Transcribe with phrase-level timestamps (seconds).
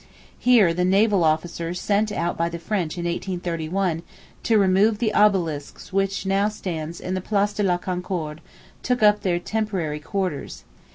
[0.39, 4.01] Here the naval officers sent out by the French in 1831
[4.41, 8.41] to remove the obelisk which now stands in the Place de la Concorde
[8.81, 10.63] took up their temporary quarters.